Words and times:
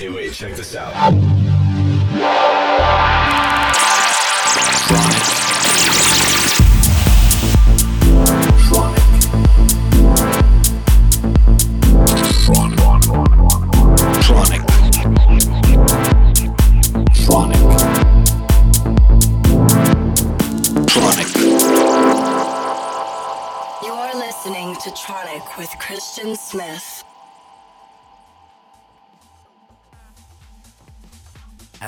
Hey, 0.00 0.08
wait, 0.08 0.32
check 0.32 0.56
this 0.56 0.74
out. 0.74 0.94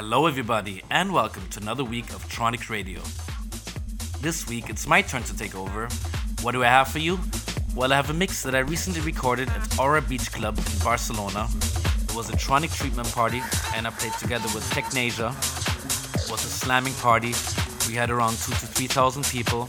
Hello, 0.05 0.27
everybody, 0.27 0.83
and 0.91 1.13
welcome 1.13 1.47
to 1.51 1.61
another 1.61 1.85
week 1.85 2.11
of 2.11 2.29
Tronic 2.29 2.69
Radio. 2.69 3.01
This 4.21 4.49
week, 4.49 4.69
it's 4.69 4.89
my 4.89 5.01
turn 5.01 5.23
to 5.23 5.37
take 5.37 5.55
over. 5.55 5.89
What 6.43 6.53
do 6.53 6.65
I 6.65 6.67
have 6.67 6.89
for 6.89 6.99
you? 6.99 7.21
Well, 7.77 7.93
I 7.93 7.97
have 7.97 8.11
a 8.11 8.13
mix 8.13 8.43
that 8.43 8.53
I 8.53 8.59
recently 8.59 9.01
recorded 9.03 9.49
at 9.49 9.79
Aura 9.79 10.03
Beach 10.03 10.33
Club 10.33 10.59
in 10.59 10.79
Barcelona. 10.83 11.47
It 12.03 12.17
was 12.17 12.31
a 12.31 12.33
Tronic 12.33 12.77
treatment 12.77 13.13
party, 13.13 13.41
and 13.77 13.87
I 13.87 13.91
played 13.91 14.13
together 14.15 14.49
with 14.53 14.69
Technasia. 14.75 15.31
It 16.17 16.29
was 16.29 16.45
a 16.45 16.51
slamming 16.51 16.95
party. 16.95 17.33
We 17.89 17.95
had 17.95 18.11
around 18.11 18.37
two 18.39 18.55
to 18.55 18.67
three 18.67 18.89
thousand 18.89 19.25
people. 19.27 19.69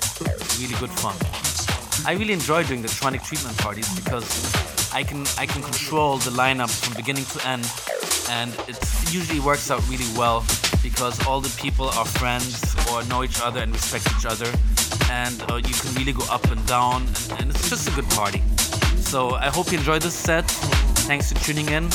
Really 0.59 0.75
good 0.79 0.89
fun. 0.97 1.15
I 2.07 2.17
really 2.17 2.33
enjoy 2.33 2.63
doing 2.63 2.81
the 2.81 2.87
Tronic 2.87 3.23
treatment 3.23 3.55
parties 3.59 3.87
because 3.99 4.25
I 4.95 5.03
can 5.03 5.27
I 5.37 5.45
can 5.45 5.61
control 5.61 6.17
the 6.17 6.31
lineup 6.31 6.71
from 6.71 6.95
beginning 6.95 7.25
to 7.25 7.47
end, 7.47 7.65
and 8.29 8.53
it 8.67 8.77
usually 9.11 9.39
works 9.39 9.69
out 9.71 9.81
really 9.89 10.07
well 10.17 10.45
because 10.81 11.25
all 11.25 11.39
the 11.39 11.53
people 11.61 11.89
are 11.89 12.05
friends 12.05 12.75
or 12.91 13.03
know 13.05 13.23
each 13.23 13.41
other 13.41 13.61
and 13.61 13.71
respect 13.71 14.07
each 14.17 14.25
other, 14.25 14.51
and 15.09 15.41
uh, 15.51 15.55
you 15.55 15.73
can 15.73 15.93
really 15.95 16.13
go 16.13 16.25
up 16.29 16.43
and 16.51 16.65
down, 16.67 17.03
and, 17.03 17.41
and 17.41 17.49
it's 17.51 17.69
just 17.69 17.87
a 17.87 17.91
good 17.91 18.09
party. 18.11 18.41
So 18.97 19.31
I 19.31 19.47
hope 19.47 19.71
you 19.71 19.77
enjoy 19.77 19.99
this 19.99 20.13
set. 20.15 20.45
Thanks 21.07 21.31
for 21.31 21.39
tuning 21.39 21.67
in. 21.69 21.89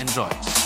Enjoy. 0.00 0.63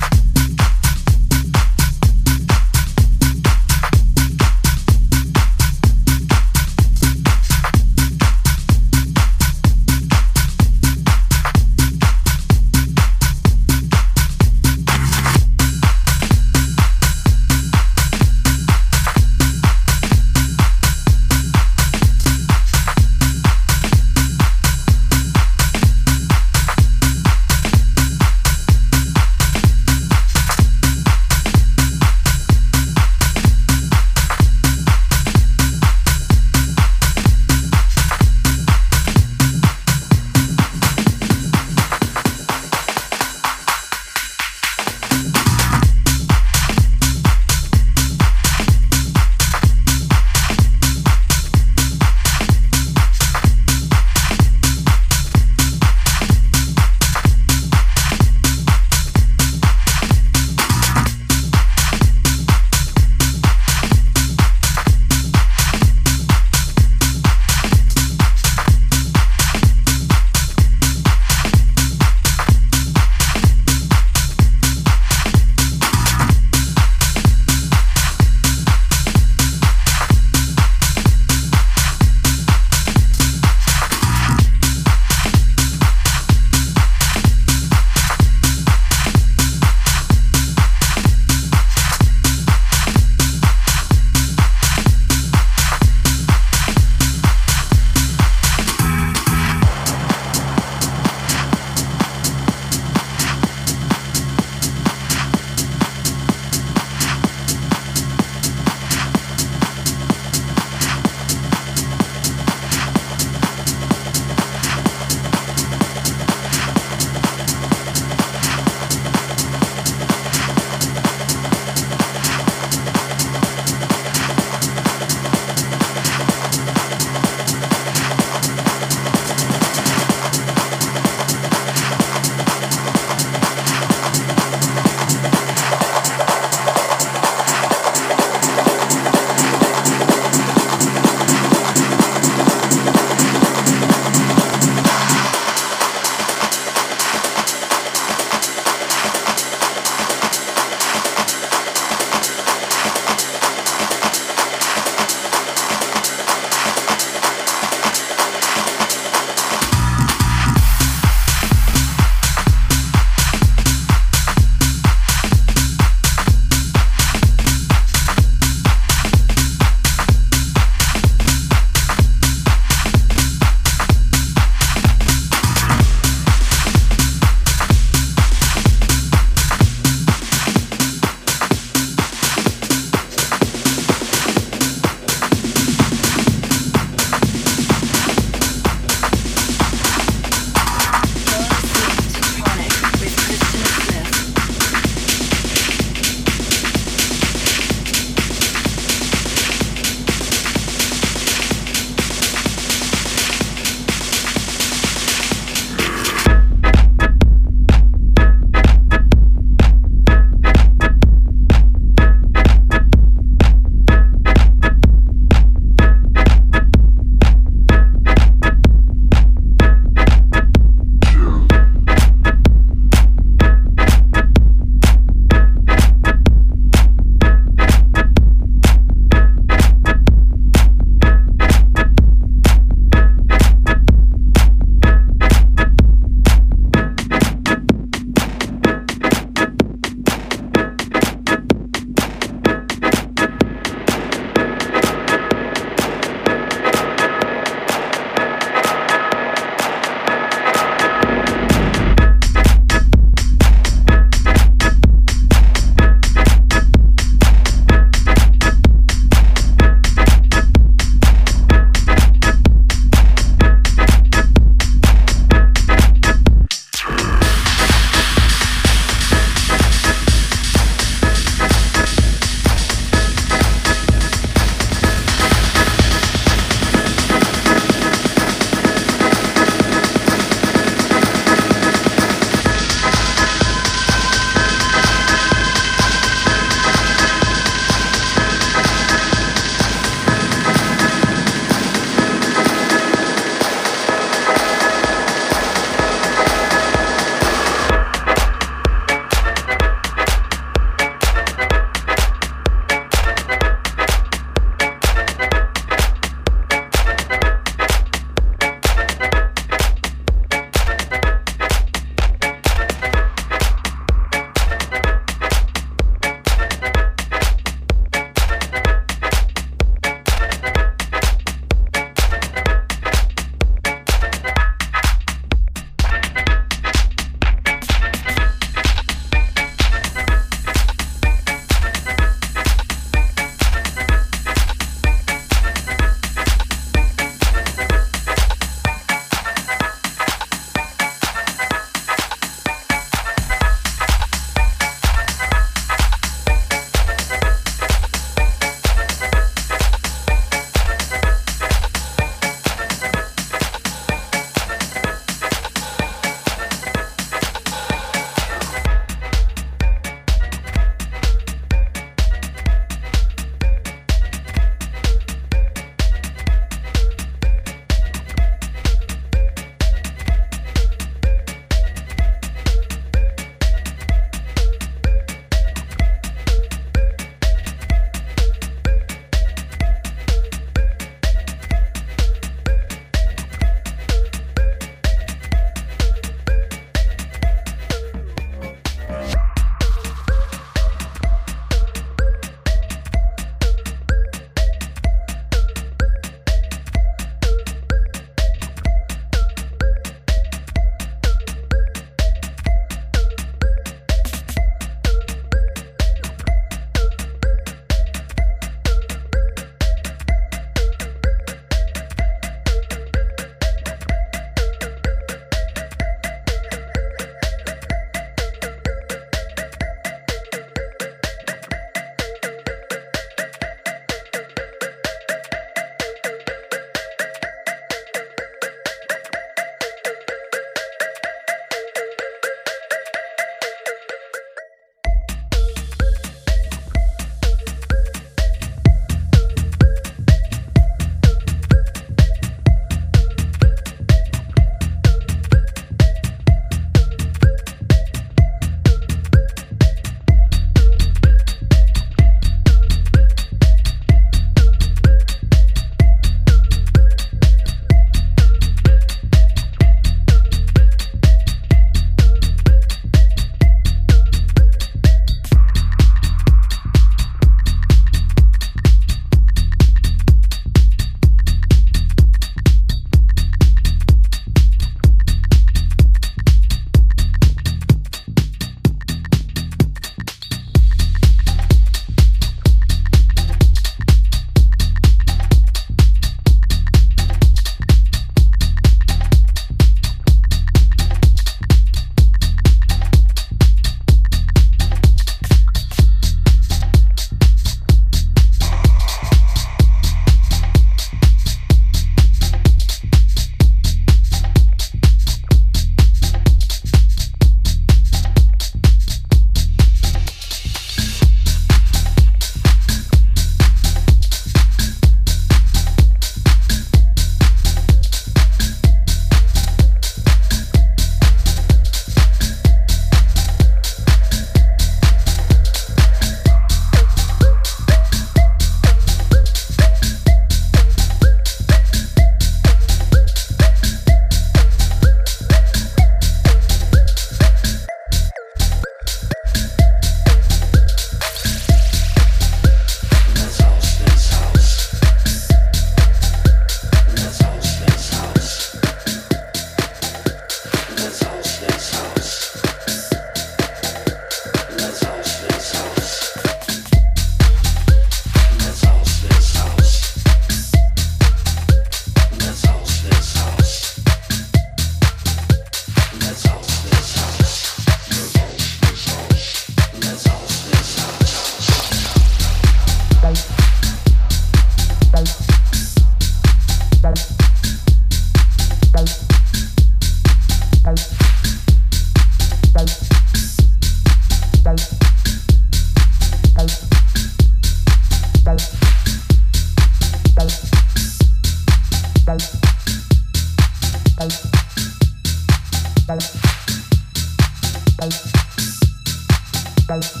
Bye. 599.67 600.00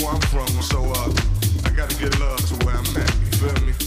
where 0.00 0.14
I'm 0.14 0.20
from. 0.22 0.48
So 0.62 0.84
uh, 0.84 1.12
I 1.64 1.70
gotta 1.70 1.96
get 1.96 2.18
love 2.18 2.40
to 2.48 2.64
where 2.64 2.76
I'm 2.76 2.96
at. 2.96 3.14
You 3.20 3.38
feel 3.38 3.66
me? 3.66 3.85